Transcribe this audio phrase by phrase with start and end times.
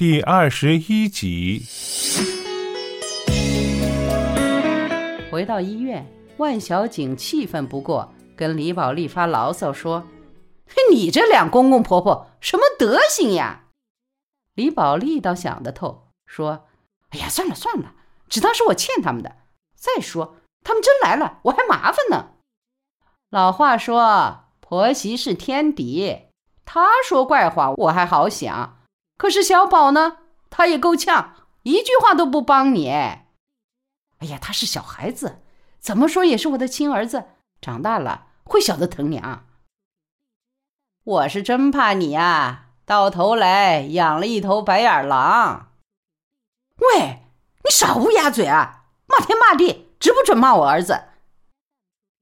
[0.00, 1.62] 第二十一集。
[5.30, 10.06] 回到医院，万小景气愤不过，跟李宝莉发牢骚说
[10.66, 13.64] ：“嘿你这两公公婆婆什么德行呀？”
[14.56, 16.64] 李宝莉倒想得透，说
[17.12, 17.92] ：“哎呀，算了算了，
[18.26, 19.36] 只当是我欠他们的。
[19.76, 22.30] 再说他们真来了，我还麻烦呢。
[23.28, 26.20] 老话说，婆媳是天敌。
[26.64, 28.79] 他说怪话我还好想，
[29.20, 30.16] 可是小宝呢，
[30.48, 31.34] 他也够呛，
[31.64, 32.88] 一句话都不帮你。
[32.88, 33.20] 哎
[34.28, 35.42] 呀，他是小孩子，
[35.78, 37.24] 怎么说也是我的亲儿子，
[37.60, 39.44] 长大了会晓得疼娘。
[41.04, 45.74] 我是真怕你啊！”到头来养了一头白眼狼。
[46.78, 47.18] 喂，
[47.62, 48.86] 你少乌鸦嘴啊！
[49.06, 50.98] 骂天骂地，准不准骂我儿子？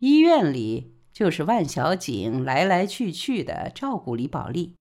[0.00, 4.74] 医院里就是万小景来来去去的照顾李宝莉。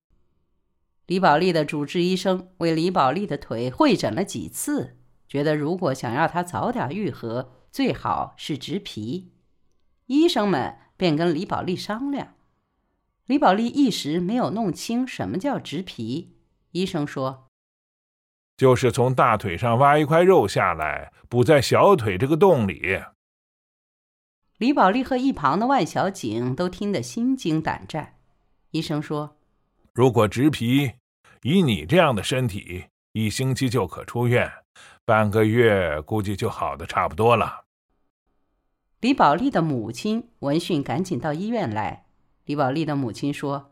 [1.10, 4.96] 李宝莉的主治医生为李宝莉的腿会诊了几次，
[5.28, 9.34] 觉得如果想要她早点愈合，最好是植皮。
[10.06, 12.36] 医生们便跟李宝莉商量。
[13.26, 16.36] 李宝莉一时没有弄清什么叫植皮。
[16.74, 17.48] 医生说
[18.56, 23.02] ：“就是从大腿上挖一块肉下来，补在小腿这个洞里。”
[24.60, 28.18] 李宝莉和一旁的万小景都听得心惊胆战。
[28.70, 29.38] 医生说
[30.00, 30.94] ：“如果植皮，
[31.44, 34.50] 以你这样的身体，一星期就可出院，
[35.04, 37.66] 半个月估计就好的差不多了。”
[39.02, 42.06] 李宝莉的母亲闻讯赶紧到医院来。
[42.46, 43.72] 李宝莉的母亲说：“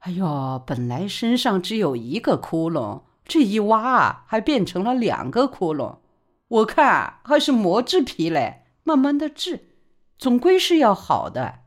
[0.00, 6.00] 哎呦，本来身上只有一个窟窿，这一挖啊还变成了两个窟窿。
[6.48, 9.70] 我看还是磨制皮嘞，慢慢的治，
[10.18, 11.60] 总归是要好的。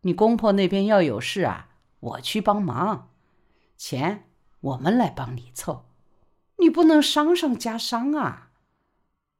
[0.00, 1.68] 你公婆那边要有事啊，
[2.00, 3.10] 我去帮忙，
[3.76, 4.28] 钱
[4.60, 5.86] 我们来帮你凑，
[6.58, 8.48] 你不能伤上加伤啊。”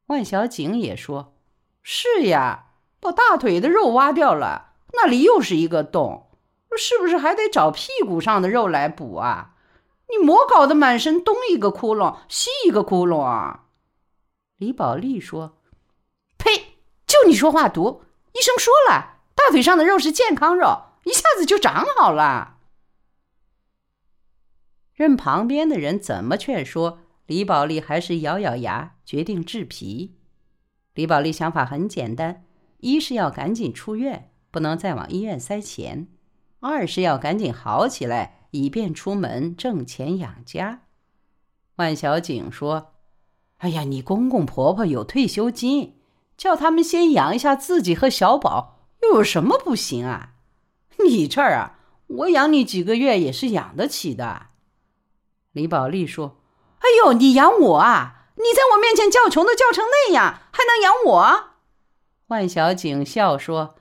[0.06, 1.34] 万小景也说
[1.82, 2.66] ：“是呀，
[3.00, 6.22] 把大腿的肉挖掉了，那里又是一个洞。”
[6.78, 9.54] 是不是还得找屁股上的肉来补啊？
[10.10, 13.64] 你莫搞得满身东一个窟窿西一个窟窿啊！
[14.58, 15.56] 李宝莉说
[16.36, 16.76] ：“呸！
[17.06, 18.02] 就你说话毒！
[18.34, 22.55] 医生说了，大腿上的肉是健康肉，一下子就长好了。”
[24.96, 30.16] 任旁边的人怎么劝说，李宝莉还是咬咬牙，决定制皮。
[30.94, 32.44] 李宝莉想法很简单：
[32.78, 36.08] 一是要赶紧出院，不能再往医院塞钱。
[36.60, 40.84] 二是要赶紧好起来，以便出门挣钱养家。
[41.74, 42.94] 万小景说
[43.58, 45.96] ：“哎呀，你公公婆婆有退休金，
[46.38, 50.36] 叫他们先养一下自己和小宝，又有什么不行啊？
[51.04, 54.46] 你这儿啊，我养你几个月也是养得起的。”
[55.56, 56.36] 李宝莉说
[56.84, 58.26] ：“哎呦，你养我啊？
[58.34, 61.44] 你在我面前叫穷都叫成那样，还能养我？”
[62.28, 63.76] 万小景笑说：“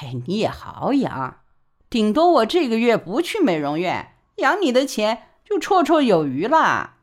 [0.00, 1.42] 哎，你也好养。”
[1.88, 6.96] 顶多我这个月不去美容院，养你的钱就绰绰有余啦。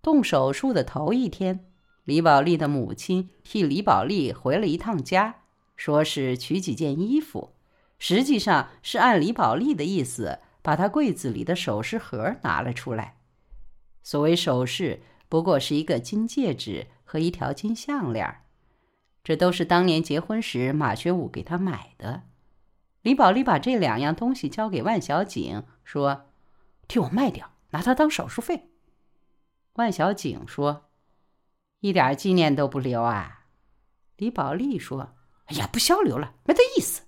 [0.00, 1.66] 动手术的头一天，
[2.04, 5.40] 李宝莉的母亲替李宝莉回了一趟家，
[5.74, 7.56] 说是取几件衣服，
[7.98, 13.18] 实际上是按李宝莉的意思，把她柜子里的首饰盒拿了出来。
[14.02, 18.42] 所谓首饰，不过是一个金戒指和一条金项链，
[19.22, 22.24] 这都是当年结婚时马学武给她买的。
[23.02, 26.32] 李宝莉把这两样东西交给万小景，说
[26.88, 28.70] ：“替我卖掉，拿它当手术费。”
[29.74, 30.86] 万小景说
[31.78, 33.44] ：“一点纪念都不留啊！”
[34.18, 35.14] 李宝莉说
[35.46, 37.02] ：“哎呀，不消留了，没得意思。”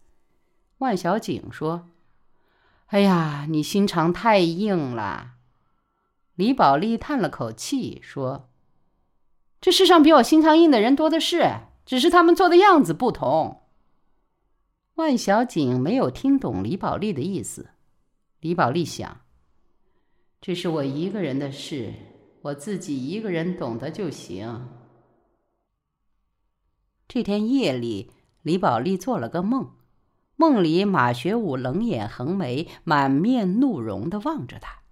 [0.78, 1.90] 万小景说
[2.88, 5.36] ：“哎呀，你心肠太硬了。”
[6.36, 8.48] 李宝莉叹了口气说
[9.60, 13.62] ：“这世上比我心肠硬的人多的是，只是他们做的样子不同。”
[14.94, 17.70] 万小景没有听懂李宝莉的意思。
[18.40, 19.20] 李宝莉想
[20.40, 21.92] ：“这是我一个人的事，
[22.42, 24.68] 我自己一个人懂得就行。”
[27.08, 28.12] 这天夜里，
[28.42, 29.72] 李宝莉做了个梦，
[30.40, 34.82] 梦里马学武冷眼横眉、满面怒容的望着她，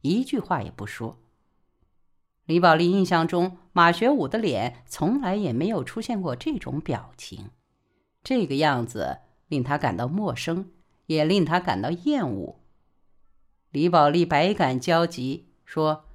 [0.00, 1.18] 一句话也不说。
[2.44, 7.50] 李宝莉印象中，马学武的脸从来也没有出现过这种表情，
[8.24, 9.18] 这个样子。
[9.48, 10.72] 令他感到陌生，
[11.06, 12.58] 也令他感到厌恶。
[13.70, 16.06] 李宝莉百感交集，说：“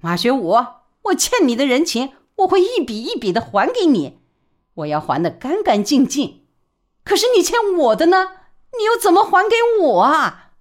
[0.00, 0.54] 马学武，
[1.02, 4.20] 我欠你的人情，我会一笔一笔的还给你，
[4.76, 6.43] 我要还的干干净净。
[7.04, 8.16] 可是你欠我的呢？
[8.78, 10.54] 你又怎么还给我啊？”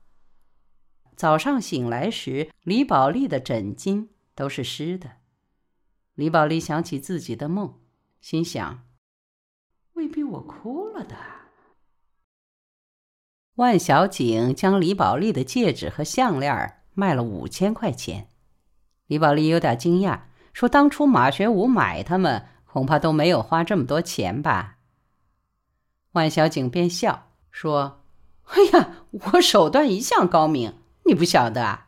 [1.15, 5.11] 早上醒来时，李宝莉的枕巾都是湿的。
[6.15, 7.79] 李宝莉想起自己的梦，
[8.19, 8.83] 心想：
[9.93, 11.15] 未必我哭了的。
[13.55, 18.27] 万小景将李宝莉的戒指和项链卖了五千块钱。
[19.07, 20.21] 李宝莉有点惊讶，
[20.53, 24.72] 说：“当初马学武买他们，恐怕都没有花这么多钱吧？”
[26.13, 28.01] 万小景便笑说
[28.49, 31.87] ：“哎呀，我手段一向高明，你不晓得啊？”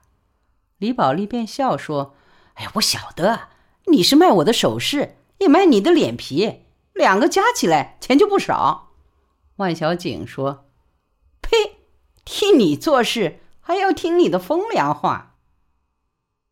[0.77, 2.16] 李宝莉便笑说
[2.56, 3.50] ：“哎呀，我晓得，
[3.88, 8.92] 你是卖我的首饰，也卖你的脸皮，两个加起来钱就不少。”
[9.57, 10.66] 万小景说。
[11.42, 11.77] 呸！
[12.25, 15.36] 替你做事还要听你的风凉话。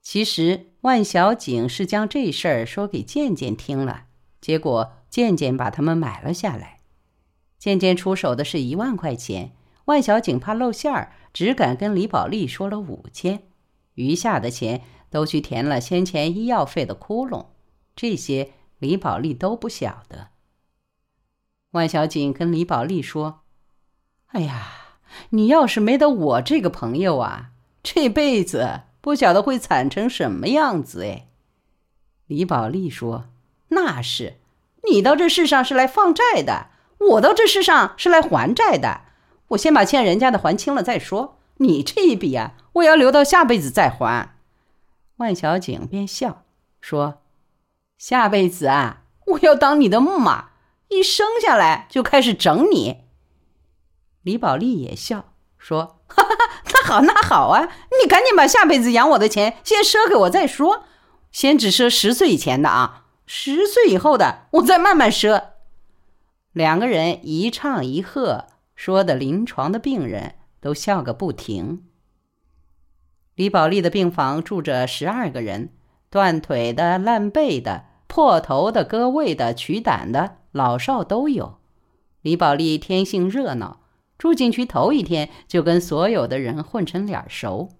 [0.03, 4.03] 其实万小景是将这事儿说给健健听了，
[4.39, 6.72] 结果健健把他们买了下来。
[7.63, 9.53] 渐渐出手的是一万块钱，
[9.85, 13.43] 万小景怕露馅儿，只敢跟李宝莉说了五千，
[13.93, 17.45] 余下的钱都去填了先前医药费的窟窿。
[17.95, 20.27] 这些李宝莉都不晓得。
[21.71, 23.43] 万小景跟李宝莉说
[24.33, 24.79] ：“哎呀。”
[25.29, 27.51] 你要是没得我这个朋友啊，
[27.83, 31.27] 这辈子不晓得会惨成什么样子哎。
[32.25, 33.25] 李宝莉说
[33.69, 34.39] ：“那是，
[34.89, 36.71] 你到这世上是来放债的，
[37.11, 39.01] 我到这世上是来还债的。
[39.49, 41.37] 我先把欠人家的还清了再说。
[41.57, 44.35] 你这一笔啊，我要留到下辈子再还。”
[45.17, 46.43] 万小景便笑
[46.81, 47.21] 说
[47.97, 50.49] ：“下辈子啊，我要当你的木马，
[50.87, 53.01] 一生下来就开始整你。”
[54.23, 56.29] 李宝莉也笑说：“哈哈，
[56.73, 57.69] 那好，那好啊！
[58.01, 60.83] 你赶紧把下辈子养我的钱先赊给我再说，
[61.31, 65.43] 先只赊十岁以前的啊，十岁以后的我再慢慢赊。”
[66.53, 68.45] 两个人一唱一和，
[68.75, 71.83] 说的临床的病人都笑个不停。
[73.35, 75.73] 李宝莉的病房住着十二个人，
[76.09, 81.57] 断腿的、烂背的、破头的、割胃的、取胆的，老少都有。
[82.21, 83.81] 李宝莉天性热闹。
[84.15, 87.71] 住进去头一天，就跟所有的人混成脸熟。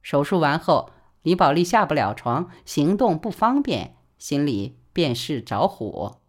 [0.00, 0.90] 手术完后，
[1.22, 6.21] 李宝莉下不了床，行动不方便，心里便是着火。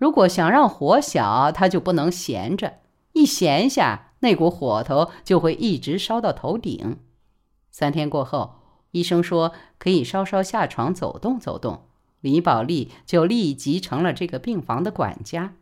[0.00, 2.78] 如果想让火小，他就不能闲着，
[3.12, 7.00] 一闲下，那股火头就会一直烧到头顶。
[7.70, 8.54] 三天过后，
[8.92, 11.86] 医生说可以稍稍下床走动走动，
[12.22, 15.56] 李宝莉就立即成了这个病房的管家。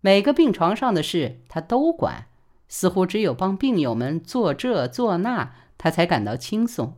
[0.00, 2.28] 每个病床上的事，他都管，
[2.66, 6.94] 似乎只有帮病友们做这做那，他才感到轻松。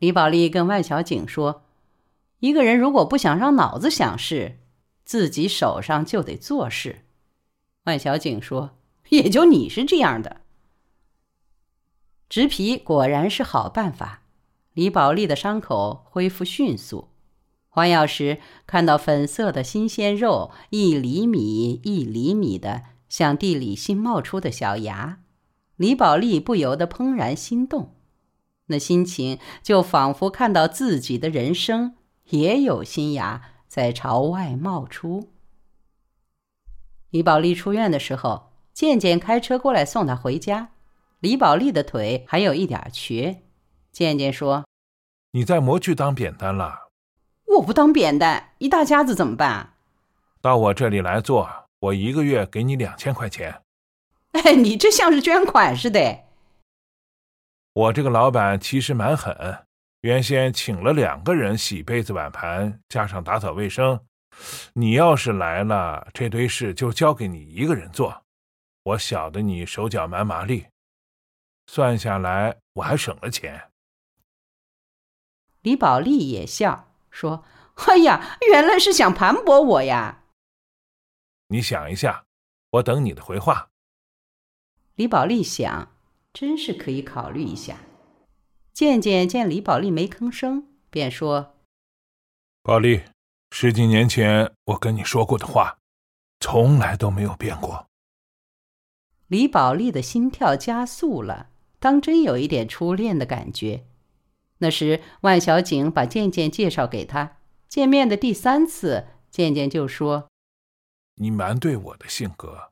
[0.00, 1.62] 李宝莉跟万小景说
[2.40, 4.58] ：“一个人如果不想让脑子想事，
[5.04, 7.04] 自己手上就得做事。”
[7.84, 8.78] 万小景说
[9.10, 10.42] ：“也就你是这样的。”
[12.28, 14.22] 植皮果然是好办法，
[14.74, 17.08] 李宝莉的伤口恢复迅速。
[17.70, 25.20] 换药时，看到粉色的新鲜肉，一厘米一厘米的，像地里新冒出的小芽，
[25.76, 27.94] 李宝莉不由得怦然心动。
[28.66, 31.94] 那心情就仿佛看到自己的人生
[32.30, 35.30] 也有新芽在朝外冒出。
[37.10, 40.70] 李宝莉出院的时候，健健开车过来送她回家。
[41.20, 43.42] 李宝莉的腿还有一点瘸，
[43.90, 44.66] 健健说
[45.32, 46.88] ：“你在模具当扁担了。”
[47.56, 49.74] 我不当扁担，一大家子怎么办？
[50.40, 51.48] 到我这里来做，
[51.80, 53.62] 我一个月给你两千块钱。
[54.32, 56.20] 哎，你这像是捐款似的。
[57.72, 59.64] 我这个老板其实蛮狠，
[60.02, 64.04] 原先请了两个人洗杯子碗盘，加上打扫卫生。
[64.74, 68.24] 你要是来了，这堆事就交给你一个人做。
[68.84, 70.66] 我晓得你手脚蛮麻利，
[71.66, 73.70] 算下来我还省了钱。
[75.62, 76.86] 李宝莉也笑。
[77.10, 77.44] 说
[77.88, 80.22] ：“哎呀，原来是想盘剥我呀！
[81.48, 82.26] 你想一下，
[82.70, 83.70] 我等你的回话。”
[84.94, 85.96] 李宝莉想，
[86.32, 87.78] 真是可以考虑一下。
[88.78, 91.56] 渐渐见李宝莉没吭声，便说
[92.62, 93.02] ：“宝莉，
[93.50, 95.80] 十几年前我跟你说过的话，
[96.38, 97.88] 从来都没有变过。”
[99.26, 103.84] 李宝莉的心跳加速了，当真有一点初恋的感觉。
[104.58, 107.38] 那时，万小景把渐渐介绍给他。
[107.66, 110.28] 见面的第三次，渐渐就说
[111.20, 112.70] ：“你蛮对我的性格，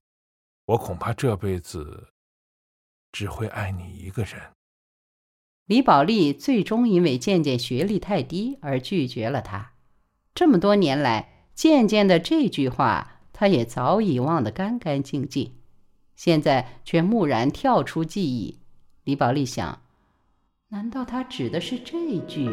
[0.66, 2.10] 我恐怕这辈子
[3.10, 4.40] 只会爱你一个人。”
[5.66, 9.72] 李宝莉最终因为渐渐学历太低而拒绝了他。
[10.34, 15.52] 这么多年来，渐渐的这句话，他也早已忘得干干净净，
[16.14, 18.60] 现在却蓦然跳出记忆。
[19.04, 19.82] 李宝莉想。
[20.68, 22.48] 难道他指的是这句？